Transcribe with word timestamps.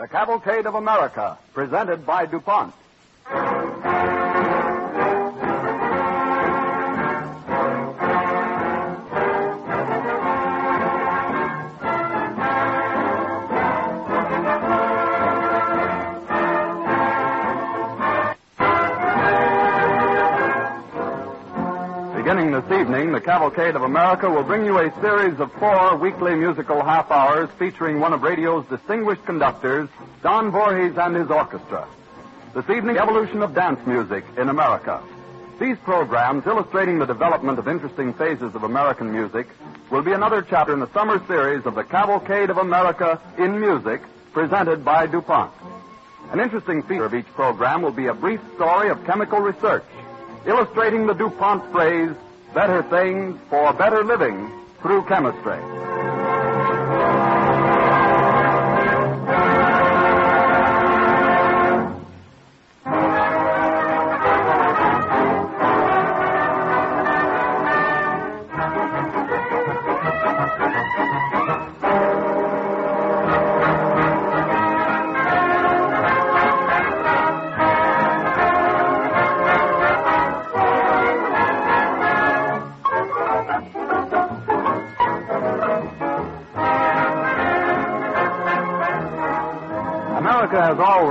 The 0.00 0.08
Cavalcade 0.08 0.64
of 0.64 0.76
America, 0.76 1.36
presented 1.52 2.06
by 2.06 2.24
DuPont. 2.24 2.72
Beginning 22.30 22.52
this 22.52 22.80
evening, 22.80 23.10
the 23.10 23.20
Cavalcade 23.20 23.74
of 23.74 23.82
America 23.82 24.30
will 24.30 24.44
bring 24.44 24.64
you 24.64 24.78
a 24.78 25.00
series 25.00 25.40
of 25.40 25.52
four 25.54 25.96
weekly 25.96 26.36
musical 26.36 26.80
half 26.80 27.10
hours 27.10 27.48
featuring 27.58 27.98
one 27.98 28.12
of 28.12 28.22
radio's 28.22 28.64
distinguished 28.66 29.24
conductors, 29.24 29.88
Don 30.22 30.52
Voorhees 30.52 30.96
and 30.96 31.16
his 31.16 31.28
orchestra. 31.28 31.88
This 32.54 32.70
evening, 32.70 32.94
the 32.94 33.02
Evolution 33.02 33.42
of 33.42 33.52
Dance 33.52 33.84
Music 33.84 34.24
in 34.38 34.48
America. 34.48 35.02
These 35.58 35.76
programs, 35.78 36.46
illustrating 36.46 37.00
the 37.00 37.04
development 37.04 37.58
of 37.58 37.66
interesting 37.66 38.14
phases 38.14 38.54
of 38.54 38.62
American 38.62 39.10
music, 39.10 39.48
will 39.90 40.02
be 40.02 40.12
another 40.12 40.40
chapter 40.40 40.72
in 40.72 40.78
the 40.78 40.92
summer 40.92 41.20
series 41.26 41.66
of 41.66 41.74
the 41.74 41.82
Cavalcade 41.82 42.48
of 42.48 42.58
America 42.58 43.20
in 43.38 43.60
Music, 43.60 44.02
presented 44.32 44.84
by 44.84 45.08
DuPont. 45.08 45.50
An 46.30 46.38
interesting 46.38 46.84
feature 46.84 47.06
of 47.06 47.12
each 47.12 47.26
program 47.34 47.82
will 47.82 47.90
be 47.90 48.06
a 48.06 48.14
brief 48.14 48.40
story 48.54 48.88
of 48.88 49.04
chemical 49.04 49.40
research 49.40 49.82
illustrating 50.46 51.06
the 51.06 51.14
DuPont 51.14 51.70
phrase, 51.72 52.14
better 52.54 52.82
things 52.84 53.38
for 53.48 53.72
better 53.72 54.04
living 54.04 54.50
through 54.80 55.04
chemistry. 55.04 55.89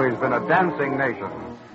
Always 0.09 0.22
been 0.22 0.34
a 0.34 0.47
dancing 0.47 0.97
nation. 0.97 1.30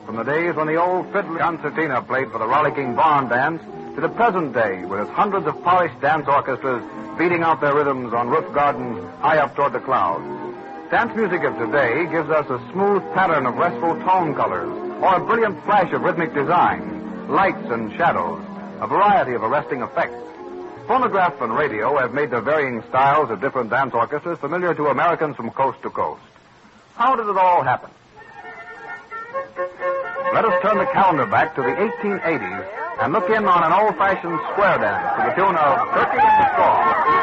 From 0.07 0.17
the 0.17 0.25
days 0.25 0.57
when 0.57 0.67
the 0.67 0.75
old 0.75 1.07
fiddler 1.13 1.39
concertina 1.39 2.03
played 2.03 2.33
for 2.33 2.39
the 2.39 2.47
rollicking 2.47 2.97
barn 2.97 3.29
dance 3.29 3.63
to 3.95 4.01
the 4.01 4.09
present 4.09 4.53
day 4.53 4.85
with 4.85 4.99
its 4.99 5.11
hundreds 5.11 5.47
of 5.47 5.63
polished 5.63 6.01
dance 6.01 6.27
orchestras 6.27 6.83
beating 7.17 7.43
out 7.43 7.61
their 7.61 7.77
rhythms 7.77 8.13
on 8.13 8.29
roof 8.29 8.53
gardens 8.53 8.99
high 9.21 9.39
up 9.39 9.55
toward 9.55 9.73
the 9.73 9.79
clouds. 9.79 10.25
Dance 10.91 11.15
music 11.15 11.45
of 11.45 11.57
today 11.59 12.11
gives 12.11 12.29
us 12.29 12.51
a 12.51 12.59
smooth 12.73 13.03
pattern 13.15 13.47
of 13.47 13.55
restful 13.55 13.95
tone 14.03 14.35
colors 14.35 14.69
or 15.01 15.15
a 15.15 15.25
brilliant 15.25 15.63
flash 15.65 15.93
of 15.93 16.03
rhythmic 16.03 16.35
design, 16.35 17.29
lights 17.29 17.71
and 17.71 17.93
shadows, 17.93 18.43
a 18.81 18.89
variety 18.89 19.35
of 19.35 19.45
arresting 19.45 19.83
effects. 19.83 20.19
Phonograph 20.89 21.41
and 21.41 21.55
radio 21.55 21.97
have 21.99 22.13
made 22.13 22.31
the 22.31 22.41
varying 22.41 22.83
styles 22.89 23.31
of 23.31 23.41
different 23.41 23.71
dance 23.71 23.95
orchestras 23.95 24.41
familiar 24.41 24.75
to 24.75 24.89
Americans 24.89 25.37
from 25.37 25.51
coast 25.51 25.81
to 25.83 25.91
coast. 25.91 26.23
How 26.97 27.15
did 27.15 27.29
it 27.29 27.37
all 27.37 27.63
happen? 27.63 27.91
Let 30.35 30.45
us 30.47 30.63
turn 30.63 30.79
the 30.79 30.87
calendar 30.87 31.27
back 31.27 31.55
to 31.55 31.63
the 31.63 31.69
1880s 31.69 32.67
and 33.01 33.13
look 33.13 33.31
in 33.31 33.47
on 33.47 33.63
an 33.63 33.73
old-fashioned 33.73 34.41
square 34.51 34.79
dance 34.79 35.15
to 35.15 35.31
the 35.31 35.35
tune 35.39 35.55
of 35.55 35.95
Turkey 35.95 36.19
in 36.19 36.35
the 36.43 36.47
Straw. 36.51 37.15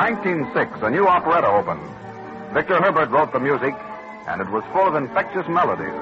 1906, 0.00 0.80
a 0.80 0.88
new 0.88 1.06
operetta 1.06 1.46
opened. 1.46 1.84
Victor 2.54 2.80
Herbert 2.80 3.10
wrote 3.10 3.34
the 3.34 3.38
music, 3.38 3.74
and 4.26 4.40
it 4.40 4.48
was 4.48 4.64
full 4.72 4.88
of 4.88 4.94
infectious 4.94 5.46
melodies. 5.46 5.92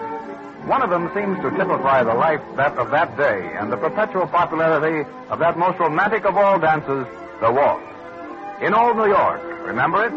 One 0.71 0.83
of 0.83 0.91
them 0.91 1.11
seems 1.17 1.37
to 1.43 1.51
typify 1.51 2.05
the 2.05 2.15
life 2.15 2.41
that 2.55 2.79
of 2.79 2.93
that 2.93 3.17
day 3.17 3.51
and 3.59 3.73
the 3.73 3.77
perpetual 3.77 4.29
popularity 4.29 5.03
of 5.31 5.41
that 5.41 5.59
most 5.59 5.81
romantic 5.81 6.25
of 6.27 6.37
all 6.37 6.61
dances, 6.61 7.09
the 7.41 7.51
waltz. 7.51 7.83
In 8.63 8.73
old 8.73 8.97
New 8.97 9.09
York, 9.09 9.43
remember 9.67 10.07
it? 10.07 10.13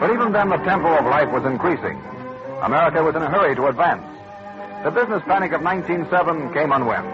But 0.00 0.12
even 0.12 0.32
then, 0.32 0.50
the 0.50 0.58
tempo 0.68 0.98
of 0.98 1.06
life 1.06 1.32
was 1.32 1.46
increasing. 1.46 1.98
America 2.60 3.02
was 3.02 3.16
in 3.16 3.22
a 3.22 3.30
hurry 3.30 3.56
to 3.56 3.68
advance. 3.68 4.17
The 4.84 4.92
business 4.92 5.22
panic 5.26 5.52
of 5.52 5.62
1907 5.62 6.52
came 6.54 6.70
unwind. 6.70 7.06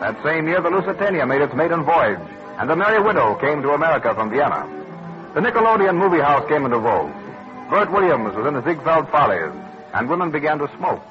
That 0.00 0.22
same 0.22 0.46
year, 0.46 0.60
the 0.60 0.68
Lusitania 0.68 1.24
made 1.24 1.40
its 1.40 1.54
maiden 1.54 1.82
voyage, 1.82 2.20
and 2.58 2.68
the 2.68 2.76
Merry 2.76 3.02
Widow 3.02 3.36
came 3.36 3.62
to 3.62 3.70
America 3.70 4.14
from 4.14 4.28
Vienna. 4.28 4.68
The 5.32 5.40
Nickelodeon 5.40 5.96
movie 5.96 6.20
house 6.20 6.46
came 6.46 6.66
into 6.66 6.78
vogue. 6.78 7.10
Bert 7.70 7.90
Williams 7.90 8.36
was 8.36 8.46
in 8.46 8.52
the 8.52 8.62
Ziegfeld 8.62 9.08
Follies, 9.08 9.50
and 9.94 10.10
women 10.10 10.30
began 10.30 10.58
to 10.58 10.68
smoke. 10.76 11.02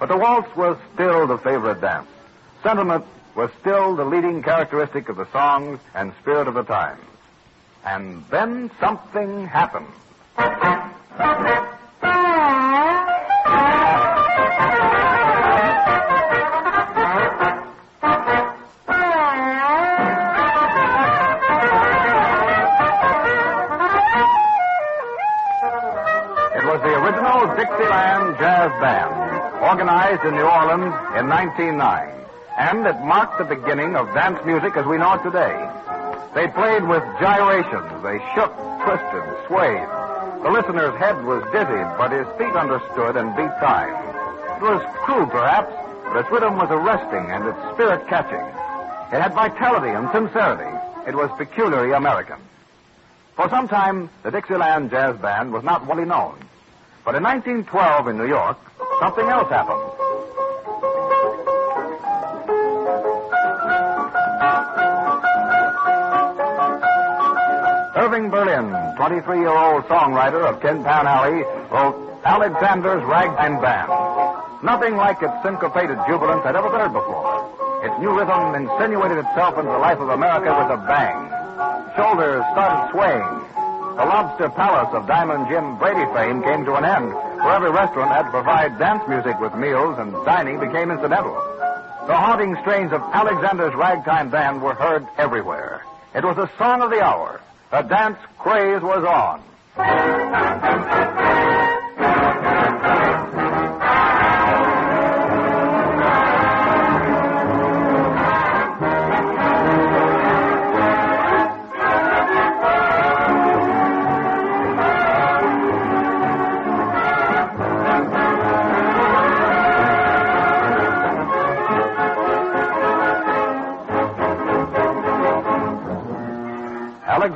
But 0.00 0.08
the 0.08 0.16
waltz 0.16 0.54
was 0.56 0.76
still 0.94 1.28
the 1.28 1.38
favorite 1.38 1.80
dance. 1.80 2.08
Sentiment 2.64 3.04
was 3.36 3.50
still 3.60 3.94
the 3.94 4.04
leading 4.04 4.42
characteristic 4.42 5.08
of 5.08 5.16
the 5.16 5.30
songs 5.30 5.78
and 5.94 6.12
spirit 6.20 6.48
of 6.48 6.54
the 6.54 6.64
times. 6.64 7.04
And 7.84 8.24
then 8.30 8.68
something 8.80 9.46
happened. 9.46 9.86
In 30.76 30.88
New 30.88 30.92
in 31.16 31.28
1909, 31.28 32.12
and 32.58 32.86
it 32.86 33.00
marked 33.00 33.38
the 33.38 33.44
beginning 33.44 33.96
of 33.96 34.12
dance 34.12 34.38
music 34.44 34.76
as 34.76 34.84
we 34.84 34.98
know 34.98 35.14
it 35.14 35.22
today. 35.22 35.56
They 36.34 36.48
played 36.48 36.84
with 36.84 37.02
gyrations. 37.16 37.88
They 38.04 38.20
shook, 38.36 38.52
twisted, 38.84 39.24
swayed. 39.48 39.88
The 40.44 40.52
listener's 40.52 40.96
head 41.00 41.24
was 41.24 41.40
dizzy, 41.48 41.82
but 41.96 42.12
his 42.12 42.28
feet 42.36 42.52
understood 42.52 43.16
and 43.16 43.34
beat 43.34 43.52
time. 43.56 43.96
It 44.56 44.62
was 44.62 44.84
crude, 45.04 45.30
perhaps, 45.30 45.72
but 46.04 46.20
its 46.20 46.30
rhythm 46.30 46.56
was 46.56 46.68
arresting 46.70 47.30
and 47.32 47.48
its 47.48 47.58
spirit 47.72 48.06
catching. 48.08 48.44
It 49.12 49.20
had 49.22 49.32
vitality 49.32 49.96
and 49.96 50.10
sincerity. 50.12 50.70
It 51.08 51.14
was 51.14 51.30
peculiarly 51.38 51.92
American. 51.92 52.36
For 53.34 53.48
some 53.48 53.68
time, 53.68 54.10
the 54.22 54.30
Dixieland 54.30 54.90
Jazz 54.90 55.16
Band 55.16 55.52
was 55.52 55.64
not 55.64 55.86
widely 55.86 56.04
known. 56.04 56.36
But 57.04 57.14
in 57.14 57.22
1912 57.22 58.08
in 58.08 58.18
New 58.18 58.26
York, 58.26 58.58
something 59.00 59.26
else 59.28 59.48
happened. 59.48 60.05
Irving 68.16 68.30
Berlin, 68.30 68.72
23-year-old 68.96 69.84
songwriter 69.92 70.48
of 70.48 70.56
Tin 70.62 70.82
Pan 70.82 71.04
Alley, 71.04 71.44
wrote 71.68 72.00
Alexander's 72.24 73.04
Ragtime 73.04 73.60
Band. 73.60 73.92
Nothing 74.64 74.96
like 74.96 75.20
its 75.20 75.36
syncopated 75.44 76.00
jubilance 76.08 76.40
had 76.40 76.56
ever 76.56 76.72
been 76.72 76.80
heard 76.80 76.96
before. 76.96 77.44
Its 77.84 77.92
new 78.00 78.16
rhythm 78.16 78.56
insinuated 78.56 79.20
itself 79.20 79.60
into 79.60 79.68
the 79.68 79.76
life 79.84 80.00
of 80.00 80.08
America 80.08 80.48
with 80.48 80.72
a 80.72 80.80
bang. 80.88 81.28
Shoulders 81.92 82.40
started 82.56 82.88
swaying. 82.96 83.36
The 84.00 84.08
lobster 84.08 84.48
palace 84.48 84.96
of 84.96 85.04
Diamond 85.04 85.52
Jim 85.52 85.76
Brady 85.76 86.08
fame 86.16 86.40
came 86.40 86.64
to 86.64 86.72
an 86.80 86.88
end, 86.88 87.12
for 87.12 87.52
every 87.52 87.68
restaurant 87.68 88.16
had 88.16 88.32
to 88.32 88.32
provide 88.32 88.78
dance 88.78 89.04
music 89.12 89.36
with 89.44 89.52
meals, 89.60 90.00
and 90.00 90.16
dining 90.24 90.56
became 90.56 90.88
incidental. 90.88 91.36
The 92.08 92.16
haunting 92.16 92.56
strains 92.64 92.96
of 92.96 93.04
Alexander's 93.12 93.76
Ragtime 93.76 94.32
Band 94.32 94.62
were 94.62 94.72
heard 94.72 95.04
everywhere. 95.18 95.84
It 96.14 96.24
was 96.24 96.36
the 96.40 96.48
song 96.56 96.80
of 96.80 96.88
the 96.88 97.04
hour. 97.04 97.42
The 97.70 97.82
dance 97.82 98.18
craze 98.38 98.80
was 98.80 99.04
on. 99.04 99.42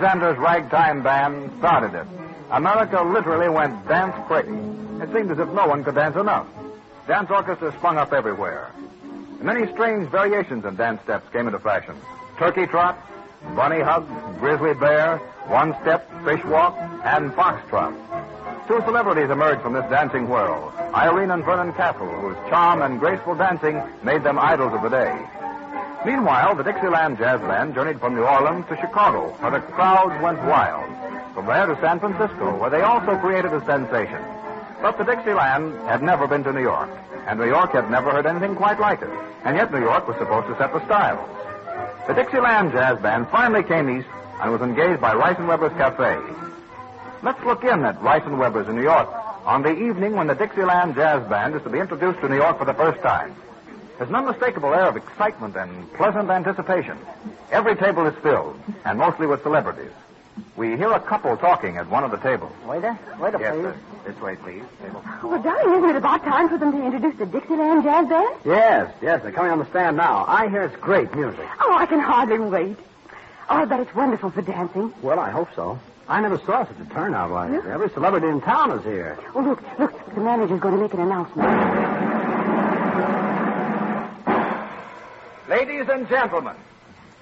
Alexander's 0.00 0.38
Ragtime 0.38 1.02
Band 1.02 1.52
started 1.58 1.94
it. 1.94 2.06
America 2.50 3.02
literally 3.02 3.50
went 3.50 3.86
dance 3.86 4.14
crazy. 4.26 4.48
It 4.48 5.12
seemed 5.12 5.30
as 5.30 5.38
if 5.38 5.50
no 5.50 5.66
one 5.66 5.84
could 5.84 5.94
dance 5.94 6.16
enough. 6.16 6.46
Dance 7.06 7.28
orchestras 7.30 7.74
sprung 7.74 7.98
up 7.98 8.14
everywhere. 8.14 8.70
Many 9.42 9.70
strange 9.74 10.08
variations 10.08 10.64
in 10.64 10.76
dance 10.76 11.02
steps 11.02 11.30
came 11.34 11.48
into 11.48 11.58
fashion. 11.58 11.96
Turkey 12.38 12.66
trot, 12.66 12.98
bunny 13.54 13.82
hug, 13.82 14.08
grizzly 14.38 14.72
bear, 14.72 15.18
one 15.48 15.76
step, 15.82 16.10
fish 16.24 16.42
walk, 16.46 16.78
and 17.04 17.30
foxtrot. 17.34 17.92
Two 18.68 18.80
celebrities 18.86 19.28
emerged 19.28 19.60
from 19.60 19.74
this 19.74 19.84
dancing 19.90 20.30
whirl 20.30 20.72
Irene 20.94 21.30
and 21.30 21.44
Vernon 21.44 21.74
Castle, 21.74 22.08
whose 22.08 22.36
charm 22.48 22.80
and 22.80 22.98
graceful 22.98 23.34
dancing 23.34 23.82
made 24.02 24.22
them 24.22 24.38
idols 24.38 24.72
of 24.72 24.80
the 24.80 24.88
day. 24.88 25.26
Meanwhile, 26.04 26.54
the 26.54 26.62
Dixieland 26.62 27.18
Jazz 27.18 27.40
Band 27.42 27.74
journeyed 27.74 28.00
from 28.00 28.14
New 28.14 28.24
Orleans 28.24 28.64
to 28.68 28.76
Chicago, 28.76 29.36
where 29.40 29.50
the 29.50 29.60
crowds 29.60 30.16
went 30.22 30.38
wild. 30.44 30.88
From 31.34 31.44
there 31.46 31.66
to 31.66 31.78
San 31.82 32.00
Francisco, 32.00 32.56
where 32.56 32.70
they 32.70 32.80
also 32.80 33.18
created 33.18 33.52
a 33.52 33.64
sensation. 33.66 34.22
But 34.80 34.96
the 34.96 35.04
Dixieland 35.04 35.74
had 35.86 36.02
never 36.02 36.26
been 36.26 36.42
to 36.44 36.52
New 36.54 36.62
York, 36.62 36.88
and 37.26 37.38
New 37.38 37.46
York 37.46 37.72
had 37.72 37.90
never 37.90 38.10
heard 38.10 38.24
anything 38.24 38.56
quite 38.56 38.80
like 38.80 39.02
it. 39.02 39.10
And 39.44 39.56
yet 39.56 39.70
New 39.72 39.80
York 39.80 40.08
was 40.08 40.16
supposed 40.16 40.48
to 40.48 40.56
set 40.56 40.72
the 40.72 40.84
styles. 40.86 41.28
The 42.06 42.14
Dixieland 42.14 42.72
Jazz 42.72 42.98
Band 43.00 43.28
finally 43.28 43.62
came 43.62 43.90
east 43.90 44.08
and 44.40 44.50
was 44.52 44.62
engaged 44.62 45.02
by 45.02 45.14
Reisenweber's 45.14 45.76
Cafe. 45.76 46.18
Let's 47.22 47.44
look 47.44 47.62
in 47.62 47.84
at 47.84 48.00
Reisenweber's 48.00 48.68
in 48.68 48.76
New 48.76 48.82
York 48.82 49.08
on 49.44 49.62
the 49.62 49.76
evening 49.76 50.14
when 50.16 50.28
the 50.28 50.34
Dixieland 50.34 50.94
Jazz 50.94 51.28
Band 51.28 51.54
is 51.54 51.62
to 51.62 51.68
be 51.68 51.78
introduced 51.78 52.20
to 52.20 52.28
New 52.30 52.36
York 52.36 52.58
for 52.58 52.64
the 52.64 52.74
first 52.74 53.02
time. 53.02 53.36
There's 54.00 54.08
an 54.08 54.16
unmistakable 54.16 54.72
air 54.72 54.86
of 54.88 54.96
excitement 54.96 55.54
and 55.56 55.92
pleasant 55.92 56.30
anticipation. 56.30 56.96
Every 57.52 57.76
table 57.76 58.06
is 58.06 58.14
filled, 58.22 58.58
and 58.86 58.98
mostly 58.98 59.26
with 59.26 59.42
celebrities. 59.42 59.90
We 60.56 60.74
hear 60.78 60.90
a 60.92 61.00
couple 61.00 61.36
talking 61.36 61.76
at 61.76 61.86
one 61.90 62.02
of 62.02 62.10
the 62.10 62.16
tables. 62.16 62.50
Waiter, 62.66 62.98
waiter, 63.18 63.36
Yes, 63.38 63.52
please. 63.54 63.62
sir. 63.62 63.76
This 64.06 64.20
way, 64.22 64.36
please. 64.36 64.62
Table. 64.82 65.02
Oh, 65.22 65.28
well, 65.28 65.42
darling, 65.42 65.74
isn't 65.76 65.90
it 65.90 65.96
about 65.96 66.24
time 66.24 66.48
for 66.48 66.56
them 66.56 66.72
to 66.72 66.82
introduce 66.82 67.14
the 67.18 67.26
Dixieland 67.26 67.82
Jazz 67.84 68.08
Band? 68.08 68.36
Yes, 68.46 68.90
yes, 69.02 69.22
they're 69.22 69.32
coming 69.32 69.52
on 69.52 69.58
the 69.58 69.66
stand 69.66 69.98
now. 69.98 70.24
I 70.26 70.48
hear 70.48 70.62
it's 70.62 70.76
great 70.76 71.14
music. 71.14 71.46
Oh, 71.60 71.74
I 71.76 71.84
can 71.84 72.00
hardly 72.00 72.38
wait. 72.38 72.78
Oh, 73.50 73.56
I 73.56 73.66
bet 73.66 73.80
it's 73.80 73.94
wonderful 73.94 74.30
for 74.30 74.40
dancing. 74.40 74.94
Well, 75.02 75.20
I 75.20 75.28
hope 75.28 75.50
so. 75.54 75.78
I 76.08 76.22
never 76.22 76.38
saw 76.38 76.64
such 76.66 76.78
a 76.80 76.86
turnout 76.94 77.32
like 77.32 77.50
it. 77.50 77.66
Every 77.66 77.90
celebrity 77.90 78.28
in 78.28 78.40
town 78.40 78.70
is 78.78 78.82
here. 78.82 79.18
Oh, 79.34 79.42
look, 79.42 79.62
look, 79.78 80.14
the 80.14 80.22
manager's 80.22 80.58
going 80.58 80.74
to 80.76 80.80
make 80.80 80.94
an 80.94 81.00
announcement. 81.00 82.09
Ladies 85.50 85.88
and 85.88 86.08
gentlemen, 86.08 86.54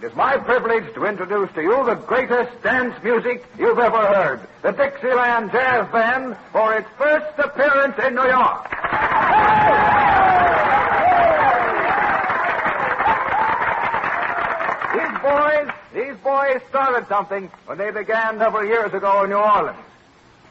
it 0.02 0.04
is 0.04 0.14
my 0.14 0.36
privilege 0.36 0.92
to 0.92 1.06
introduce 1.06 1.50
to 1.54 1.62
you 1.62 1.82
the 1.86 1.94
greatest 1.94 2.62
dance 2.62 2.94
music 3.02 3.42
you've 3.58 3.78
ever 3.78 3.96
heard, 3.96 4.40
the 4.60 4.70
Dixieland 4.72 5.50
Jazz 5.50 5.90
Band, 5.90 6.36
for 6.52 6.74
its 6.74 6.86
first 6.98 7.38
appearance 7.38 7.96
in 8.06 8.14
New 8.14 8.28
York. 8.28 8.68
These 14.92 15.18
boys, 15.22 15.68
these 15.94 16.16
boys 16.22 16.60
started 16.68 17.08
something 17.08 17.50
when 17.64 17.78
they 17.78 17.90
began 17.90 18.36
several 18.36 18.66
years 18.66 18.92
ago 18.92 19.24
in 19.24 19.30
New 19.30 19.36
Orleans. 19.36 19.78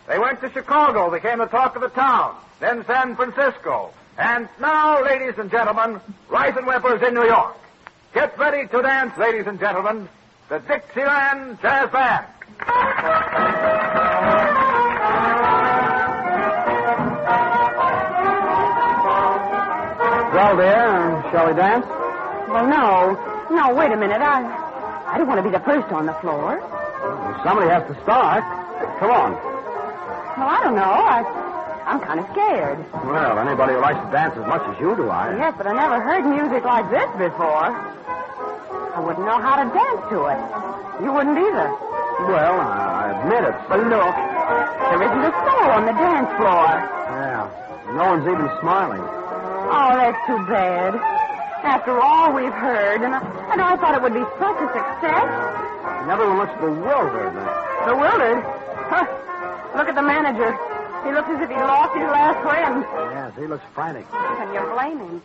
They 0.08 0.18
went 0.18 0.42
to 0.42 0.50
Chicago, 0.50 1.12
became 1.12 1.38
the 1.38 1.46
talk 1.46 1.76
of 1.76 1.84
the 1.84 1.90
town, 1.90 2.38
then 2.60 2.84
San 2.88 3.16
Francisco, 3.16 3.94
and 4.18 4.50
now, 4.60 5.04
ladies 5.04 5.38
and 5.38 5.52
gentlemen, 5.52 6.02
Reisenweber's 6.28 7.08
in 7.08 7.14
New 7.14 7.26
York. 7.26 7.56
Get 8.18 8.36
ready 8.40 8.68
to 8.68 8.82
dance, 8.82 9.16
ladies 9.20 9.46
and 9.46 9.60
gentlemen, 9.60 10.10
the 10.50 10.58
Dixieland 10.58 11.60
Jazz 11.62 11.92
Band. 11.92 12.26
Well, 20.34 20.58
dear, 20.58 21.30
shall 21.30 21.46
we 21.46 21.54
dance? 21.54 21.86
Well, 22.50 22.66
no. 22.66 23.56
No, 23.56 23.76
wait 23.76 23.92
a 23.92 23.96
minute. 23.96 24.20
I, 24.20 25.14
I 25.14 25.20
don't 25.20 25.28
want 25.28 25.38
to 25.38 25.44
be 25.44 25.52
the 25.52 25.64
first 25.64 25.94
on 25.94 26.08
the 26.08 26.14
floor. 26.14 26.60
Somebody 27.46 27.70
has 27.70 27.86
to 27.88 28.02
start. 28.02 28.44
Come 28.98 29.12
on. 29.12 29.34
Well, 30.40 30.50
I 30.50 30.64
don't 30.64 30.76
know. 30.76 30.82
I, 30.82 31.47
I'm 31.88 32.04
kind 32.04 32.20
of 32.20 32.28
scared. 32.36 32.84
Well, 33.08 33.40
anybody 33.40 33.72
who 33.72 33.80
likes 33.80 34.04
to 34.04 34.12
dance 34.12 34.36
as 34.36 34.44
much 34.44 34.60
as 34.68 34.76
you 34.76 34.92
do, 35.00 35.08
I. 35.08 35.40
Yes, 35.40 35.56
but 35.56 35.68
I 35.68 35.74
never 35.74 36.04
heard 36.04 36.28
music 36.28 36.68
like 36.68 36.92
this 36.92 37.08
before. 37.16 37.72
I 37.72 39.00
wouldn't 39.00 39.24
know 39.24 39.40
how 39.40 39.56
to 39.64 39.72
dance 39.72 40.04
to 40.12 40.28
it. 40.28 40.40
You 41.00 41.16
wouldn't 41.16 41.40
either. 41.40 41.72
Well, 42.28 42.60
I 42.60 43.16
admit 43.16 43.40
it. 43.48 43.56
But 43.72 43.88
look, 43.88 44.16
there 44.20 45.00
isn't 45.00 45.26
a 45.32 45.34
soul 45.48 45.70
on 45.80 45.88
the 45.88 45.96
dance 45.96 46.28
floor. 46.36 46.68
Yeah. 46.76 47.48
No 47.96 48.04
one's 48.20 48.28
even 48.28 48.52
smiling. 48.60 49.00
Oh, 49.00 49.96
that's 49.96 50.20
too 50.28 50.44
bad. 50.52 50.92
After 51.64 51.96
all 52.04 52.36
we've 52.36 52.52
heard, 52.52 53.00
and 53.00 53.16
I, 53.16 53.24
and 53.56 53.62
I 53.64 53.78
thought 53.80 53.96
it 53.96 54.02
would 54.04 54.14
be 54.14 54.28
such 54.44 54.60
a 54.60 54.68
success. 54.76 55.28
And 56.04 56.12
everyone 56.12 56.36
looks 56.36 56.58
bewildered. 56.60 57.32
Bewildered? 57.88 58.44
Huh. 58.92 59.08
Look 59.78 59.88
at 59.88 59.96
the 59.96 60.04
manager. 60.04 60.52
He 61.08 61.14
looks 61.14 61.30
as 61.30 61.42
if 61.42 61.50
he 61.50 61.56
lost 61.56 61.96
his 61.96 62.04
last 62.04 62.44
friend. 62.44 62.84
Yes, 63.14 63.34
he 63.40 63.48
looks 63.48 63.64
frantic. 63.74 64.12
Can 64.12 64.54
you 64.54 64.60
blame 64.74 65.00
him? 65.00 65.22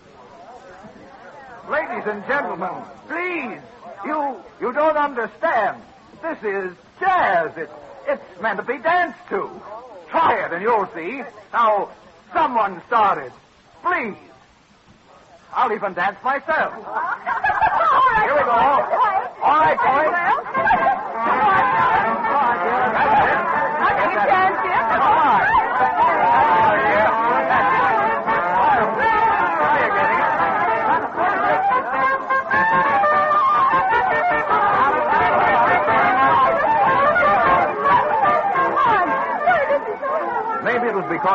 Ladies 1.69 2.07
and 2.07 2.25
gentlemen, 2.29 2.71
please, 3.09 3.59
you 4.05 4.37
you 4.61 4.73
don't 4.73 4.97
understand. 4.97 5.83
This 6.23 6.39
is 6.45 6.77
jazz. 7.01 7.51
It's 7.57 7.73
it's 8.07 8.41
meant 8.41 8.59
to 8.59 8.63
be 8.63 8.79
danced 8.79 9.19
to. 9.31 9.51
Try 10.11 10.45
it 10.45 10.53
and 10.53 10.63
you'll 10.63 10.89
see. 10.95 11.23
Now, 11.53 11.89
someone 12.33 12.81
started. 12.87 13.33
Please. 13.83 14.15
I'll 15.53 15.73
even 15.73 15.95
dance 15.95 16.19
myself. 16.23 16.75
Here 18.23 18.35
we 18.35 18.41
go. 18.41 18.53
All 19.43 19.59
right, 19.59 19.79
boys. 19.83 20.92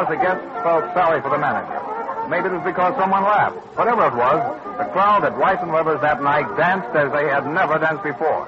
The 0.05 0.15
guests 0.15 0.45
felt 0.61 0.93
sorry 0.93 1.21
for 1.21 1.29
the 1.29 1.39
manager. 1.39 1.81
Maybe 2.29 2.47
it 2.47 2.53
was 2.53 2.63
because 2.63 2.95
someone 2.97 3.23
laughed. 3.23 3.57
Whatever 3.75 4.07
it 4.07 4.13
was, 4.13 4.39
the 4.77 4.85
crowd 4.93 5.23
at 5.25 5.33
Reisenweber's 5.33 6.01
that 6.01 6.21
night 6.21 6.45
danced 6.55 6.95
as 6.95 7.11
they 7.11 7.27
had 7.27 7.47
never 7.47 7.79
danced 7.79 8.03
before. 8.03 8.47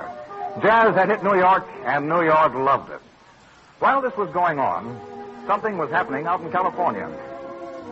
Jazz 0.61 0.93
had 0.93 1.09
hit 1.09 1.23
New 1.23 1.35
York, 1.35 1.65
and 1.85 2.07
New 2.07 2.21
York 2.21 2.53
loved 2.53 2.91
it. 2.91 3.01
While 3.79 4.01
this 4.01 4.15
was 4.15 4.29
going 4.29 4.59
on, 4.59 4.99
something 5.47 5.77
was 5.77 5.89
happening 5.89 6.27
out 6.27 6.39
in 6.41 6.51
California. 6.51 7.09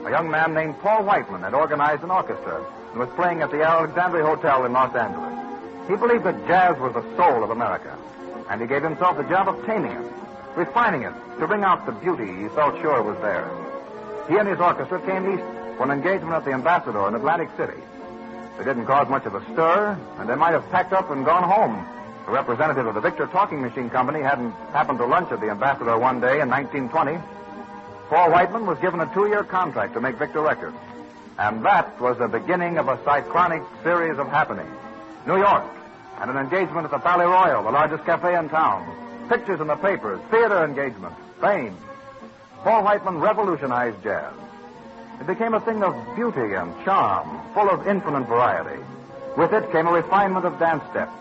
A 0.06 0.12
young 0.12 0.30
man 0.30 0.54
named 0.54 0.80
Paul 0.80 1.04
Whiteman 1.04 1.42
had 1.42 1.56
organized 1.56 2.04
an 2.04 2.12
orchestra 2.12 2.64
and 2.92 3.00
was 3.00 3.10
playing 3.16 3.42
at 3.42 3.50
the 3.50 3.64
Alexandria 3.64 4.24
Hotel 4.24 4.66
in 4.66 4.74
Los 4.74 4.96
Angeles. 4.96 5.34
He 5.90 5.96
believed 5.96 6.26
that 6.26 6.48
jazz 6.48 6.78
was 6.80 6.94
the 6.94 7.04
soul 7.18 7.44
of 7.44 7.50
America, 7.50 7.98
and 8.50 8.62
he 8.62 8.68
gave 8.68 8.84
himself 8.84 9.18
the 9.18 9.24
job 9.24 9.48
of 9.48 9.66
taming 9.66 9.92
it, 9.92 10.06
refining 10.58 11.04
it, 11.04 11.14
to 11.40 11.48
bring 11.48 11.64
out 11.64 11.86
the 11.86 11.92
beauty 11.92 12.26
he 12.26 12.50
felt 12.50 12.82
sure 12.82 13.02
was 13.04 13.18
there. 13.22 13.48
He 14.28 14.36
and 14.38 14.48
his 14.48 14.60
orchestra 14.60 15.00
came 15.06 15.32
east 15.32 15.46
for 15.78 15.84
an 15.84 15.92
engagement 15.92 16.34
at 16.34 16.44
the 16.44 16.52
Ambassador 16.52 17.08
in 17.08 17.14
Atlantic 17.14 17.50
City. 17.56 17.80
They 18.58 18.66
didn't 18.66 18.88
cause 18.88 19.08
much 19.08 19.26
of 19.26 19.36
a 19.36 19.44
stir, 19.54 19.98
and 20.18 20.28
they 20.28 20.36
might 20.36 20.52
have 20.52 20.68
packed 20.72 20.92
up 20.92 21.12
and 21.12 21.24
gone 21.24 21.44
home. 21.44 21.86
A 22.28 22.32
representative 22.32 22.88
of 22.88 22.96
the 22.96 23.02
Victor 23.02 23.28
Talking 23.28 23.62
Machine 23.62 23.90
Company 23.90 24.20
hadn't 24.20 24.52
happened 24.74 24.98
to 24.98 25.06
lunch 25.06 25.32
at 25.32 25.40
the 25.40 25.50
Ambassador 25.50 25.98
one 25.98 26.20
day 26.20 26.42
in 26.42 26.50
1920. 26.50 27.20
Paul 28.10 28.32
Whiteman 28.32 28.66
was 28.66 28.80
given 28.80 29.00
a 29.00 29.14
two-year 29.14 29.44
contract 29.44 29.94
to 29.94 30.02
make 30.02 30.18
Victor 30.18 30.42
Records. 30.42 30.76
And 31.38 31.64
that 31.66 32.02
was 32.02 32.18
the 32.18 32.28
beginning 32.28 32.80
of 32.80 32.88
a 32.88 32.98
cyclonic 33.06 33.62
series 33.84 34.18
of 34.18 34.28
happenings. 34.28 34.76
New 35.28 35.38
York, 35.38 35.64
and 36.20 36.32
an 36.32 36.38
engagement 36.38 36.86
at 36.86 36.92
the 36.92 37.00
Palais 37.00 37.26
Royal, 37.26 37.64
the 37.64 37.72
largest 37.72 38.04
cafe 38.06 38.36
in 38.36 38.50
town. 38.50 39.07
Pictures 39.30 39.60
in 39.60 39.68
the 39.68 39.76
papers, 39.76 40.22
theater 40.32 40.64
engagements, 40.64 41.18
fame. 41.42 41.76
Paul 42.64 42.84
Whiteman 42.84 43.20
revolutionized 43.20 44.02
jazz. 44.02 44.34
It 45.20 45.28
became 45.28 45.54
a 45.54 45.60
thing 45.60 45.84
of 45.84 45.94
beauty 46.16 46.54
and 46.54 46.74
charm, 46.86 47.42
full 47.54 47.70
of 47.70 47.88
infinite 47.88 48.28
variety. 48.28 48.82
With 49.36 49.52
it 49.54 49.72
came 49.72 49.88
a 49.88 49.92
refinement 49.92 50.46
of 50.46 50.58
dance 50.60 50.84
steps. 50.92 51.12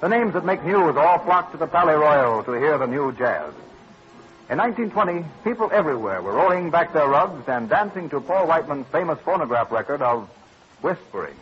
The 0.00 0.08
names 0.08 0.34
that 0.34 0.44
make 0.44 0.64
news 0.64 0.96
all 0.96 1.18
flocked 1.20 1.52
to 1.52 1.58
the 1.58 1.66
Palais 1.66 1.94
Royal 1.94 2.42
to 2.44 2.52
hear 2.52 2.78
the 2.78 2.86
new 2.86 3.12
jazz. 3.12 3.52
In 4.50 4.58
1920, 4.58 5.24
people 5.42 5.70
everywhere 5.72 6.20
were 6.22 6.32
rolling 6.32 6.70
back 6.70 6.92
their 6.92 7.08
rugs 7.08 7.48
and 7.48 7.68
dancing 7.68 8.10
to 8.10 8.20
Paul 8.20 8.46
Whiteman's 8.46 8.86
famous 8.92 9.18
phonograph 9.20 9.72
record 9.72 10.02
of 10.02 10.28
Whispering. 10.82 11.36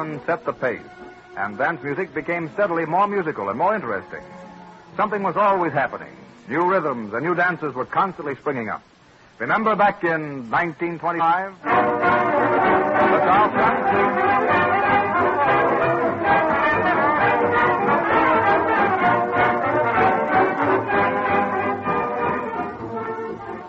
Whiteman 0.00 0.24
set 0.24 0.46
the 0.46 0.52
pace, 0.54 0.80
and 1.36 1.58
dance 1.58 1.82
music 1.82 2.14
became 2.14 2.48
steadily 2.54 2.86
more 2.86 3.06
musical 3.06 3.50
and 3.50 3.58
more 3.58 3.74
interesting. 3.74 4.22
Something 4.96 5.22
was 5.22 5.36
always 5.36 5.74
happening. 5.74 6.16
New 6.48 6.62
rhythms 6.62 7.12
and 7.12 7.22
new 7.22 7.34
dances 7.34 7.74
were 7.74 7.84
constantly 7.84 8.34
springing 8.36 8.70
up. 8.70 8.82
Remember 9.38 9.76
back 9.76 10.02
in 10.02 10.50
1925? 10.50 11.52
The? 11.62 11.70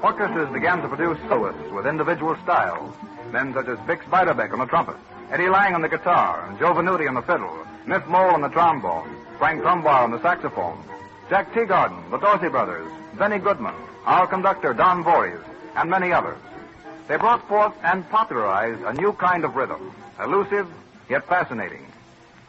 Orchestras 0.01 0.53
began 0.53 0.81
to 0.81 0.87
produce 0.87 1.19
soloists 1.27 1.71
with 1.73 1.85
individual 1.85 2.37
styles. 2.43 2.95
Men 3.33 3.53
such 3.53 3.67
as 3.67 3.77
Bix 3.79 4.03
Beiderbecke 4.05 4.53
on 4.53 4.59
the 4.59 4.65
trumpet, 4.65 4.95
Eddie 5.31 5.47
Lang 5.47 5.73
on 5.73 5.81
the 5.81 5.87
guitar, 5.87 6.53
Joe 6.59 6.73
Venuti 6.73 7.07
on 7.07 7.13
the 7.13 7.21
fiddle, 7.21 7.65
Miff 7.85 8.05
Mole 8.07 8.31
on 8.31 8.41
the 8.41 8.49
trombone, 8.49 9.09
Frank 9.37 9.61
Trumbauer 9.61 10.03
on 10.03 10.11
the 10.11 10.21
saxophone, 10.21 10.83
Jack 11.29 11.53
Teagarden, 11.53 12.11
the 12.11 12.17
Dorsey 12.17 12.49
Brothers, 12.49 12.91
Benny 13.17 13.39
Goodman, 13.39 13.73
our 14.05 14.27
conductor 14.27 14.73
Don 14.73 15.05
Voorhees, 15.05 15.39
and 15.77 15.89
many 15.89 16.11
others. 16.11 16.37
They 17.07 17.15
brought 17.15 17.47
forth 17.47 17.73
and 17.81 18.07
popularized 18.09 18.81
a 18.81 18.91
new 18.91 19.13
kind 19.13 19.45
of 19.45 19.55
rhythm, 19.55 19.95
elusive 20.21 20.67
yet 21.09 21.25
fascinating. 21.29 21.87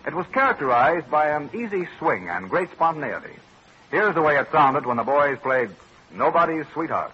It 0.04 0.14
was 0.14 0.26
characterized 0.32 1.08
by 1.08 1.28
an 1.28 1.50
easy 1.54 1.86
swing 2.00 2.28
and 2.28 2.50
great 2.50 2.72
spontaneity. 2.72 3.36
Here's 3.92 4.16
the 4.16 4.22
way 4.22 4.38
it 4.38 4.50
sounded 4.50 4.86
when 4.86 4.96
the 4.96 5.04
boys 5.04 5.38
played 5.38 5.70
Nobody's 6.10 6.66
Sweetheart. 6.72 7.12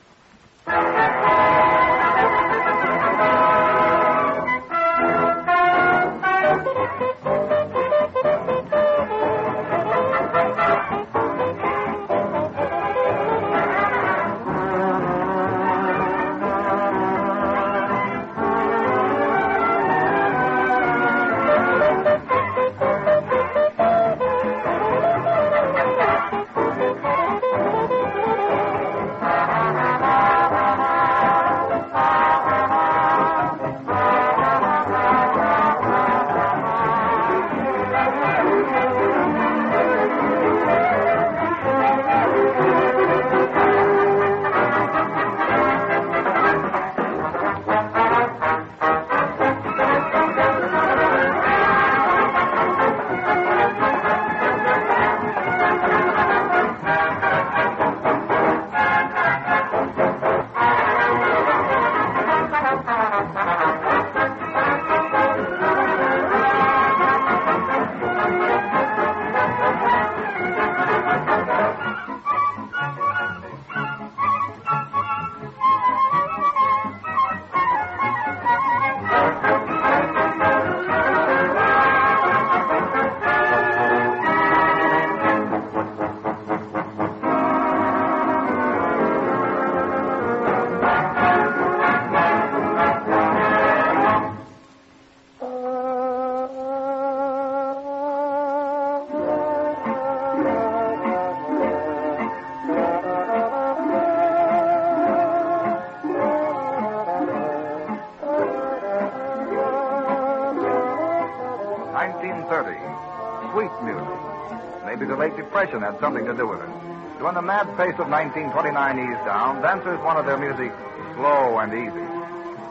Depression 115.68 115.92
had 115.92 116.00
something 116.00 116.24
to 116.24 116.32
do 116.32 116.48
with 116.48 116.60
it. 116.60 116.72
When 117.20 117.34
the 117.34 117.42
mad 117.42 117.68
pace 117.76 117.92
of 118.00 118.08
1929 118.08 118.72
eased 119.04 119.24
down, 119.28 119.60
dancers 119.60 120.00
wanted 120.00 120.24
their 120.24 120.38
music 120.38 120.72
slow 121.12 121.58
and 121.58 121.68
easy. 121.76 122.06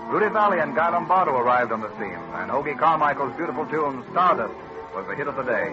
Rudy 0.10 0.34
Vallée 0.34 0.64
and 0.64 0.74
Guy 0.74 0.90
Lombardo 0.90 1.38
arrived 1.38 1.72
on 1.72 1.82
the 1.82 1.94
scene, 2.00 2.18
and 2.42 2.50
Hoagy 2.50 2.74
Carmichael's 2.74 3.38
beautiful 3.38 3.68
tune, 3.68 4.04
Stardust, 4.10 4.56
was 4.96 5.06
the 5.06 5.14
hit 5.14 5.28
of 5.28 5.36
the 5.36 5.44
day. 5.44 5.70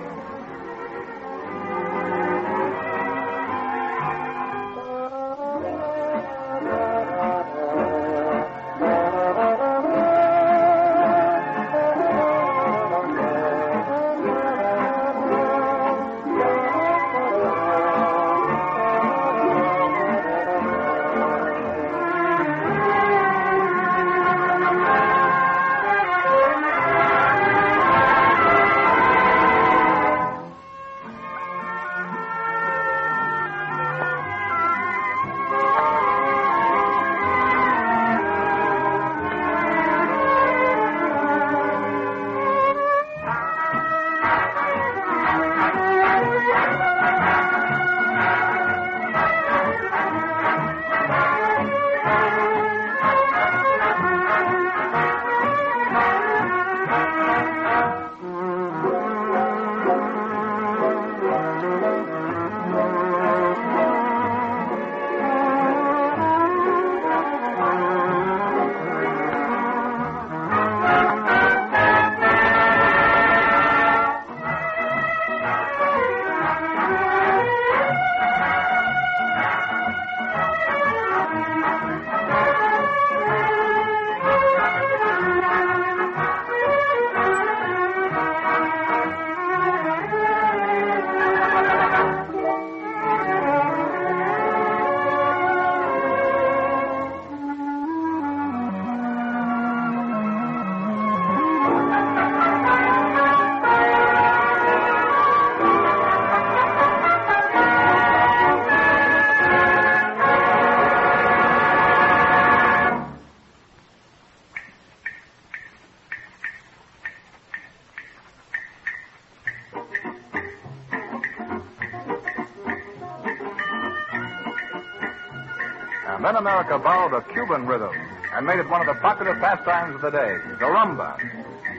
And 126.15 126.25
then 126.25 126.37
America 126.37 126.79
borrowed 126.79 127.13
a 127.13 127.23
Cuban 127.33 127.67
rhythm 127.67 127.93
and 128.35 128.47
made 128.47 128.61
it 128.61 128.71
one 128.71 128.81
of 128.81 128.87
the 128.87 129.01
popular 129.01 129.35
pastimes 129.35 129.97
of 129.97 130.01
the 130.01 130.11
day, 130.11 130.37
the 130.61 130.67
rumba. 130.67 131.19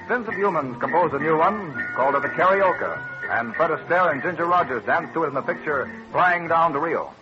Vincent 0.10 0.36
Youmans 0.38 0.78
composed 0.82 1.14
a 1.14 1.20
new 1.20 1.38
one, 1.38 1.74
called 1.96 2.16
the 2.16 2.28
Carioca, 2.28 3.02
and 3.30 3.56
Fred 3.56 3.72
Astaire 3.72 4.12
and 4.12 4.22
Ginger 4.22 4.46
Rogers 4.46 4.84
danced 4.86 5.14
to 5.14 5.24
it 5.24 5.30
in 5.30 5.36
the 5.36 5.42
picture 5.42 5.90
Flying 6.12 6.50
Down 6.50 6.74
to 6.74 6.80
Rio. 6.80 7.14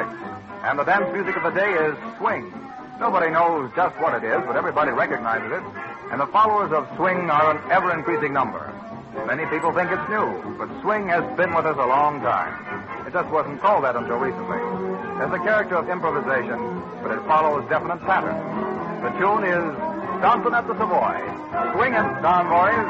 And 0.00 0.78
the 0.78 0.84
dance 0.84 1.12
music 1.12 1.36
of 1.36 1.42
the 1.42 1.50
day 1.50 1.72
is 1.72 1.96
swing. 2.18 2.52
Nobody 2.98 3.30
knows 3.30 3.70
just 3.76 3.94
what 4.00 4.14
it 4.14 4.24
is, 4.26 4.40
but 4.46 4.56
everybody 4.56 4.90
recognizes 4.90 5.52
it. 5.52 5.62
And 6.10 6.20
the 6.20 6.26
followers 6.28 6.72
of 6.72 6.88
swing 6.96 7.28
are 7.28 7.56
an 7.56 7.70
ever 7.70 7.92
increasing 7.92 8.32
number. 8.32 8.72
Many 9.26 9.44
people 9.46 9.72
think 9.72 9.90
it's 9.90 10.08
new, 10.08 10.56
but 10.56 10.68
swing 10.80 11.08
has 11.08 11.24
been 11.36 11.52
with 11.52 11.66
us 11.66 11.76
a 11.76 11.86
long 11.86 12.20
time. 12.20 13.06
It 13.06 13.12
just 13.12 13.28
wasn't 13.28 13.60
called 13.60 13.84
that 13.84 13.96
until 13.96 14.16
recently. 14.16 14.58
There's 15.18 15.32
a 15.32 15.44
character 15.44 15.76
of 15.76 15.88
improvisation, 15.88 16.58
but 17.02 17.12
it 17.12 17.20
follows 17.26 17.68
definite 17.68 18.00
patterns. 18.06 18.40
The 19.02 19.10
tune 19.20 19.44
is 19.44 19.64
Dancing 20.22 20.54
at 20.54 20.66
the 20.68 20.78
Savoy. 20.78 21.18
Swing 21.74 21.92
it, 21.92 22.22
Don 22.22 22.48
boys. 22.48 22.88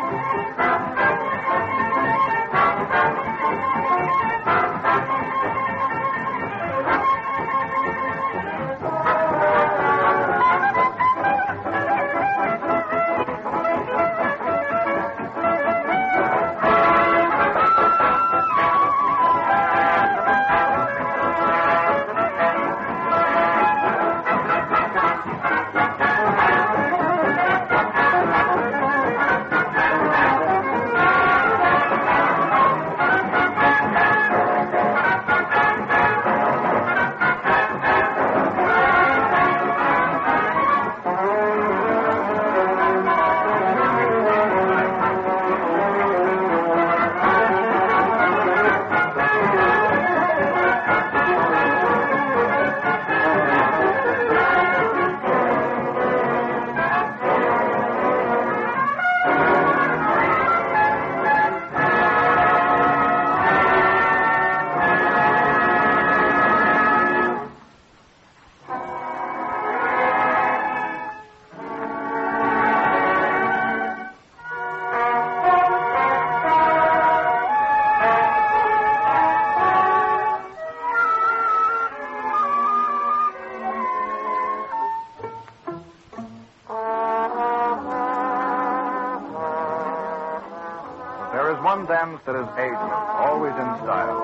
Dance 92.02 92.20
that 92.26 92.34
is 92.34 92.48
ageless, 92.58 93.02
always 93.14 93.54
in 93.54 93.70
style. 93.86 94.18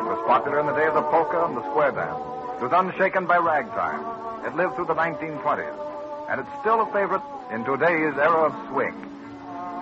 It 0.00 0.08
was 0.08 0.24
popular 0.24 0.60
in 0.60 0.66
the 0.66 0.72
day 0.72 0.86
of 0.86 0.94
the 0.94 1.04
polka 1.12 1.44
and 1.44 1.54
the 1.54 1.60
square 1.68 1.92
dance. 1.92 2.16
It 2.56 2.64
was 2.64 2.72
unshaken 2.72 3.26
by 3.26 3.36
ragtime. 3.36 4.00
It 4.48 4.56
lived 4.56 4.76
through 4.76 4.86
the 4.86 4.96
1920s. 4.96 5.76
And 6.30 6.40
it's 6.40 6.54
still 6.64 6.80
a 6.80 6.88
favorite 6.96 7.20
in 7.52 7.60
today's 7.68 8.16
era 8.16 8.48
of 8.48 8.56
swing. 8.72 8.96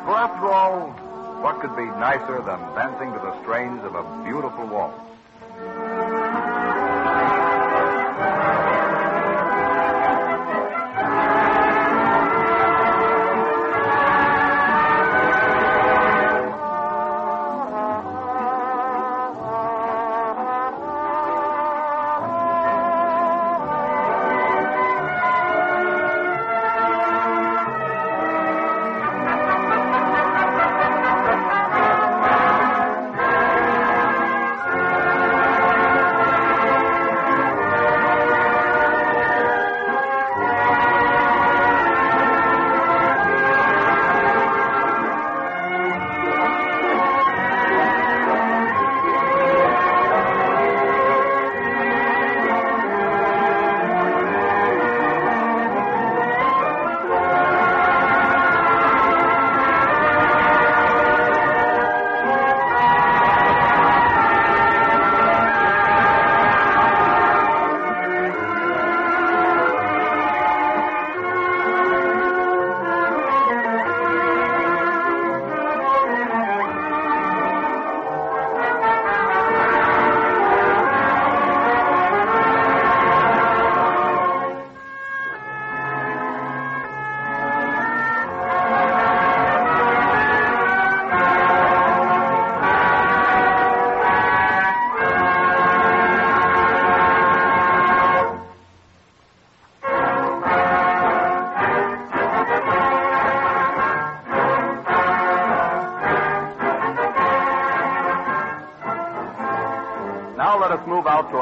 For 0.03 0.19
after 0.19 0.51
all, 0.51 0.91
what 1.39 1.61
could 1.61 1.77
be 1.77 1.87
nicer 2.03 2.43
than 2.43 2.59
dancing 2.75 3.15
to 3.15 3.21
the 3.23 3.41
strains 3.43 3.85
of 3.85 3.95
a 3.95 4.03
beautiful 4.27 4.67
waltz? 4.67 5.08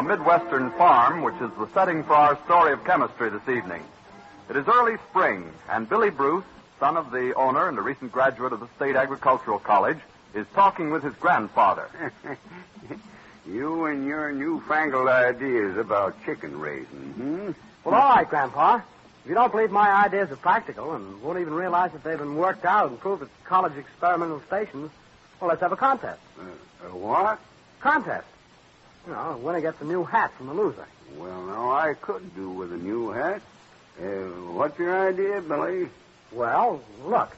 Midwestern 0.07 0.71
farm, 0.73 1.23
which 1.23 1.35
is 1.35 1.51
the 1.59 1.69
setting 1.75 2.05
for 2.05 2.14
our 2.14 2.38
story 2.45 2.73
of 2.73 2.85
chemistry 2.85 3.29
this 3.29 3.49
evening. 3.49 3.83
It 4.49 4.57
is 4.57 4.69
early 4.69 4.97
spring, 5.11 5.53
and 5.69 5.88
Billy 5.88 6.11
Bruce, 6.11 6.45
son 6.79 6.97
of 6.97 7.11
the 7.11 7.35
owner 7.35 7.69
and 7.69 7.77
a 7.77 7.83
recent 7.83 8.12
graduate 8.12 8.53
of 8.53 8.61
the 8.61 8.69
State 8.77 8.95
Agricultural 8.95 9.59
College, 9.59 9.99
is 10.33 10.47
talking 10.55 10.90
with 10.90 11.03
his 11.03 11.14
grandfather. 11.14 11.88
you 13.49 13.87
and 13.87 14.07
your 14.07 14.31
newfangled 14.31 15.09
ideas 15.09 15.77
about 15.77 16.14
chicken 16.25 16.57
raising, 16.57 17.12
hmm? 17.16 17.51
Well, 17.83 17.97
all 17.97 18.14
right, 18.14 18.29
Grandpa. 18.29 18.77
If 19.25 19.31
you 19.31 19.35
don't 19.35 19.51
believe 19.51 19.73
my 19.73 19.90
ideas 19.90 20.31
are 20.31 20.37
practical 20.37 20.95
and 20.95 21.21
won't 21.21 21.40
even 21.40 21.55
realize 21.55 21.90
that 21.90 22.05
they've 22.05 22.16
been 22.16 22.37
worked 22.37 22.64
out 22.64 22.90
and 22.90 23.01
proved 23.01 23.25
at 23.25 23.29
college 23.42 23.77
experimental 23.77 24.40
stations, 24.47 24.92
well, 25.40 25.49
let's 25.49 25.62
have 25.62 25.73
a 25.73 25.77
contest. 25.77 26.21
Uh, 26.38 26.87
a 26.87 26.97
what? 26.97 27.40
Contest. 27.81 28.27
You 29.07 29.12
know, 29.12 29.33
the 29.33 29.38
winner 29.38 29.61
gets 29.61 29.81
a 29.81 29.85
new 29.85 30.05
hat 30.05 30.33
from 30.37 30.49
the 30.49 30.55
loser. 30.55 30.87
Well, 31.16 31.42
now, 31.47 31.71
I 31.71 31.95
could 31.95 32.35
do 32.35 32.51
with 32.51 32.73
a 32.73 32.77
new 32.77 33.11
hat. 33.11 33.40
Uh, 34.01 34.05
what's 34.53 34.79
your 34.79 35.09
idea, 35.09 35.40
Billy? 35.40 35.88
Well, 36.33 36.83
look. 37.05 37.35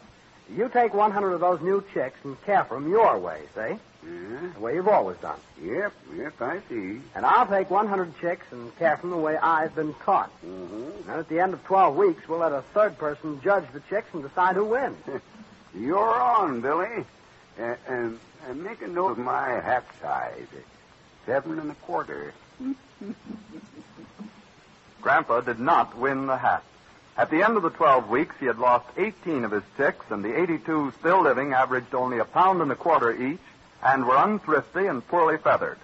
You 0.51 0.71
take 0.71 0.95
100 0.95 1.33
of 1.33 1.41
those 1.41 1.61
new 1.61 1.85
chicks 1.93 2.19
and 2.25 2.43
care 2.47 2.65
for 2.65 2.81
them 2.81 2.89
your 2.89 3.19
way, 3.19 3.43
see? 3.55 3.61
Yeah? 3.61 3.79
The 4.55 4.61
way 4.61 4.75
you've 4.77 4.89
always 4.89 5.19
done. 5.19 5.39
Yep, 5.63 5.93
yep, 6.17 6.41
I 6.41 6.61
see. 6.71 7.01
And 7.15 7.27
I'll 7.27 7.47
take 7.47 7.69
100 7.71 8.19
chicks 8.19 8.47
and 8.51 8.75
care 8.79 8.97
for 8.97 9.03
them 9.03 9.11
the 9.11 9.23
way 9.23 9.37
I've 9.37 9.75
been 9.75 9.93
taught. 10.05 10.31
Mm-hmm. 10.43 11.11
And 11.11 11.21
at 11.21 11.29
the 11.29 11.41
end 11.41 11.53
of 11.53 11.63
12 11.65 11.97
weeks, 11.97 12.27
we'll 12.27 12.39
let 12.39 12.53
a 12.53 12.63
third 12.73 12.97
person 12.97 13.43
judge 13.43 13.65
the 13.75 13.81
chicks 13.91 14.09
and 14.15 14.23
decide 14.23 14.57
who 14.57 14.65
wins. 14.65 14.97
You're 15.75 16.19
on, 16.19 16.63
Billy. 16.63 17.05
Uh, 17.61 17.75
and, 17.87 18.19
and 18.49 18.65
make 18.65 18.81
a 18.81 18.89
note 18.89 19.13
of 19.13 19.19
my 19.19 19.61
hat 19.61 19.85
size. 20.01 20.47
Seven 21.29 21.59
and 21.59 21.71
a 21.71 21.75
quarter. 21.75 22.33
Grandpa 25.03 25.43
did 25.43 25.61
not 25.61 25.95
win 25.99 26.27
the 26.27 26.39
hat. 26.39 26.63
At 27.19 27.29
the 27.29 27.43
end 27.43 27.59
of 27.59 27.63
the 27.63 27.69
12 27.69 28.09
weeks, 28.09 28.35
he 28.41 28.47
had 28.47 28.59
lost 28.59 28.87
18 28.97 29.45
of 29.45 29.51
his 29.51 29.63
chicks, 29.77 30.07
and 30.09 30.25
the 30.25 30.41
82 30.41 30.95
still 30.99 31.21
living 31.21 31.53
averaged 31.53 31.95
only 31.95 32.17
a 32.17 32.25
pound 32.25 32.63
and 32.63 32.73
a 32.73 32.75
quarter 32.75 33.13
each 33.13 33.43
and 33.83 34.07
were 34.07 34.17
unthrifty 34.17 34.87
and 34.87 35.07
poorly 35.07 35.37
feathered. 35.37 35.77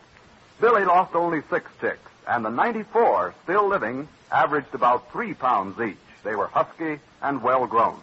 Billy 0.62 0.86
lost 0.86 1.14
only 1.14 1.42
six 1.50 1.70
chicks, 1.78 2.10
and 2.26 2.42
the 2.42 2.48
94 2.48 3.34
still 3.42 3.68
living 3.68 4.08
averaged 4.32 4.74
about 4.74 5.12
three 5.12 5.34
pounds 5.34 5.78
each. 5.78 5.98
They 6.22 6.34
were 6.34 6.46
husky 6.46 7.00
and 7.20 7.42
well 7.42 7.66
grown. 7.66 8.00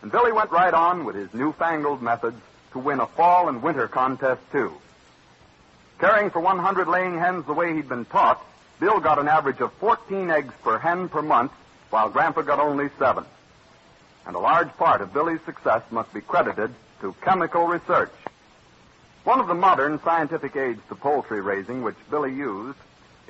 And 0.00 0.10
Billy 0.10 0.32
went 0.32 0.50
right 0.50 0.72
on 0.72 1.04
with 1.04 1.14
his 1.14 1.34
newfangled 1.34 2.00
methods 2.00 2.40
to 2.72 2.78
win 2.78 3.00
a 3.00 3.06
fall 3.06 3.50
and 3.50 3.62
winter 3.62 3.86
contest, 3.86 4.40
too. 4.50 4.72
Caring 6.00 6.30
for 6.30 6.40
100 6.40 6.88
laying 6.88 7.18
hens 7.18 7.44
the 7.44 7.52
way 7.52 7.74
he'd 7.74 7.88
been 7.88 8.06
taught, 8.06 8.42
Bill 8.80 9.00
got 9.00 9.18
an 9.18 9.28
average 9.28 9.60
of 9.60 9.70
14 9.74 10.30
eggs 10.30 10.54
per 10.62 10.78
hen 10.78 11.10
per 11.10 11.20
month, 11.20 11.52
while 11.90 12.08
Grandpa 12.08 12.40
got 12.40 12.58
only 12.58 12.88
seven. 12.98 13.26
And 14.26 14.34
a 14.34 14.38
large 14.38 14.74
part 14.78 15.02
of 15.02 15.12
Billy's 15.12 15.42
success 15.44 15.82
must 15.90 16.12
be 16.14 16.22
credited 16.22 16.72
to 17.02 17.14
chemical 17.20 17.66
research. 17.66 18.12
One 19.24 19.40
of 19.40 19.48
the 19.48 19.54
modern 19.54 20.00
scientific 20.02 20.56
aids 20.56 20.80
to 20.88 20.94
poultry 20.94 21.42
raising 21.42 21.82
which 21.82 21.96
Billy 22.10 22.32
used 22.32 22.78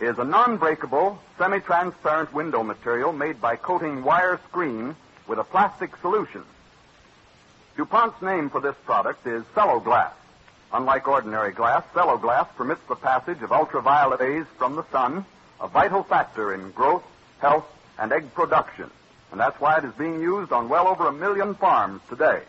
is 0.01 0.19
a 0.21 0.25
non-breakable, 0.25 1.19
semi-transparent 1.39 2.33
window 2.33 2.63
material 2.63 3.13
made 3.13 3.41
by 3.41 3.57
coating 3.57 4.05
wire 4.05 4.39
screen 4.49 4.95
with 5.27 5.41
a 5.41 5.45
plastic 5.45 5.97
solution. 5.97 6.45
DuPont's 7.77 8.23
name 8.23 8.49
for 8.49 8.61
this 8.61 8.77
product 8.85 9.27
is 9.27 9.43
Celloglass. 9.57 10.13
Unlike 10.73 11.09
ordinary 11.09 11.53
glass, 11.53 11.83
Celloglass 11.95 12.49
permits 12.57 12.83
the 12.89 12.95
passage 12.95 13.43
of 13.43 13.51
ultraviolet 13.51 14.21
rays 14.21 14.47
from 14.57 14.77
the 14.77 14.85
sun, 14.93 15.25
a 15.61 15.67
vital 15.67 16.05
factor 16.05 16.55
in 16.55 16.71
growth, 16.71 17.03
health, 17.41 17.67
and 17.99 18.13
egg 18.13 18.33
production. 18.35 18.91
And 19.33 19.41
that's 19.41 19.61
why 19.61 19.79
it 19.79 19.85
is 19.85 19.93
being 19.95 20.21
used 20.21 20.53
on 20.53 20.69
well 20.69 20.87
over 20.87 21.09
a 21.09 21.13
million 21.13 21.55
farms 21.55 22.01
today. 22.09 22.43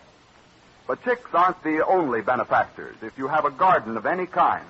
But 0.88 1.04
chicks 1.04 1.34
aren't 1.34 1.64
the 1.64 1.86
only 1.86 2.22
benefactors. 2.22 2.96
If 3.02 3.18
you 3.18 3.28
have 3.28 3.46
a 3.46 3.52
garden 3.52 3.98
of 3.98 4.06
any 4.06 4.28
kind, 4.28 4.66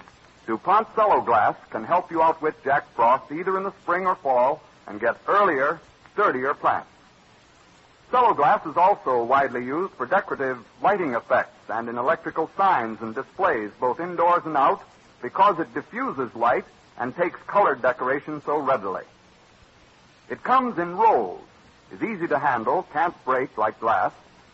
DuPont 0.47 0.87
Celloglass 0.95 1.55
can 1.69 1.83
help 1.83 2.11
you 2.11 2.21
outwit 2.21 2.63
Jack 2.63 2.85
Frost 2.95 3.31
either 3.31 3.57
in 3.57 3.63
the 3.63 3.73
spring 3.83 4.07
or 4.07 4.15
fall 4.15 4.61
and 4.87 4.99
get 4.99 5.17
earlier, 5.27 5.79
sturdier 6.13 6.53
plants. 6.53 6.87
Celloglass 8.11 8.69
is 8.69 8.75
also 8.75 9.23
widely 9.23 9.63
used 9.63 9.93
for 9.93 10.05
decorative 10.05 10.57
lighting 10.81 11.13
effects 11.13 11.69
and 11.69 11.87
in 11.87 11.97
electrical 11.97 12.49
signs 12.57 13.01
and 13.01 13.15
displays, 13.15 13.71
both 13.79 14.01
indoors 14.01 14.43
and 14.45 14.57
out, 14.57 14.81
because 15.21 15.57
it 15.59 15.73
diffuses 15.73 16.35
light 16.35 16.65
and 16.99 17.15
takes 17.15 17.39
colored 17.47 17.81
decoration 17.81 18.41
so 18.45 18.57
readily. 18.57 19.03
It 20.29 20.43
comes 20.43 20.77
in 20.77 20.97
rolls, 20.97 21.39
is 21.93 22.03
easy 22.03 22.27
to 22.27 22.37
handle, 22.37 22.85
can't 22.91 23.15
break 23.23 23.57
like 23.57 23.79
glass, 23.79 24.11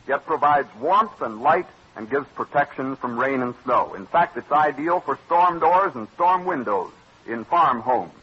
yet 0.08 0.24
provides 0.28 0.70
warmth 0.80 1.20
and 1.22 1.41
light 1.41 1.65
and 1.96 2.08
gives 2.08 2.28
protection 2.36 2.96
from 2.96 3.20
rain 3.20 3.41
and 3.41 3.56
snow. 3.63 3.96
In 3.96 4.06
fact, 4.06 4.38
it's 4.38 4.52
ideal 4.52 5.00
for 5.00 5.17
storm 5.26 5.60
doors 5.60 5.96
and 5.96 6.08
storm 6.13 6.46
windows 6.46 6.91
in 7.26 7.43
farm 7.43 7.82
homes. 7.82 8.13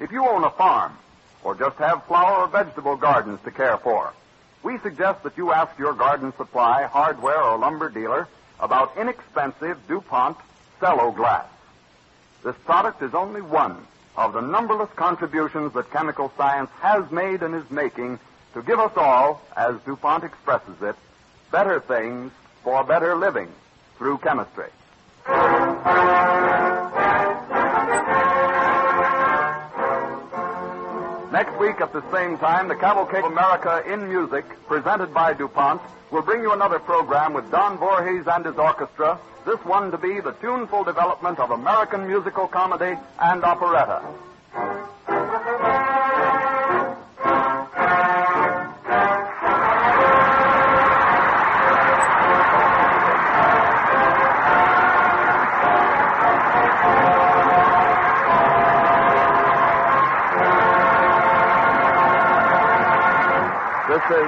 If 0.00 0.10
you 0.10 0.26
own 0.26 0.42
a 0.42 0.50
farm 0.50 0.98
or 1.44 1.54
just 1.54 1.76
have 1.76 2.04
flower 2.06 2.38
or 2.38 2.48
vegetable 2.48 2.96
gardens 2.96 3.38
to 3.44 3.52
care 3.52 3.76
for, 3.78 4.12
we 4.62 4.78
suggest 4.78 5.22
that 5.22 5.36
you 5.36 5.52
ask 5.52 5.78
your 5.78 5.94
garden 5.94 6.32
supply, 6.36 6.84
hardware, 6.84 7.42
or 7.42 7.58
lumber 7.58 7.88
dealer 7.88 8.28
about 8.58 8.96
inexpensive 8.96 9.78
DuPont 9.88 10.36
cello 10.80 11.10
glass. 11.12 11.46
This 12.44 12.56
product 12.64 13.02
is 13.02 13.14
only 13.14 13.40
one 13.40 13.86
of 14.16 14.32
the 14.32 14.40
numberless 14.40 14.90
contributions 14.96 15.72
that 15.74 15.90
chemical 15.90 16.32
science 16.36 16.70
has 16.80 17.10
made 17.10 17.42
and 17.42 17.54
is 17.54 17.70
making 17.70 18.18
to 18.54 18.62
give 18.62 18.78
us 18.78 18.92
all, 18.96 19.40
as 19.56 19.76
DuPont 19.86 20.24
expresses 20.24 20.82
it, 20.82 20.96
better 21.50 21.80
things 21.80 22.32
for 22.62 22.84
better 22.84 23.14
living 23.16 23.48
through 23.96 24.18
chemistry. 24.18 24.68
At 31.80 31.92
the 31.92 32.02
same 32.12 32.36
time, 32.38 32.68
the 32.68 32.74
Cavalcade 32.74 33.24
of 33.24 33.32
America 33.32 33.82
in 33.86 34.08
Music, 34.08 34.44
presented 34.66 35.14
by 35.14 35.32
DuPont, 35.32 35.80
will 36.10 36.22
bring 36.22 36.42
you 36.42 36.52
another 36.52 36.78
program 36.78 37.32
with 37.32 37.50
Don 37.50 37.78
Voorhees 37.78 38.26
and 38.26 38.44
his 38.44 38.56
orchestra, 38.56 39.18
this 39.46 39.58
one 39.64 39.90
to 39.90 39.98
be 39.98 40.20
the 40.20 40.32
tuneful 40.32 40.84
development 40.84 41.38
of 41.38 41.50
American 41.50 42.06
musical 42.06 42.46
comedy 42.46 42.98
and 43.20 43.44
operetta. 43.44 44.02